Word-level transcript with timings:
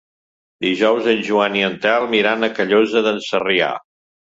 Dijous 0.65 1.09
en 1.11 1.21
Joan 1.27 1.59
i 1.59 1.61
en 1.67 1.77
Telm 1.85 2.17
iran 2.23 2.49
a 2.49 2.51
Callosa 2.57 3.07
d'en 3.11 3.23
Sarrià. 3.31 3.71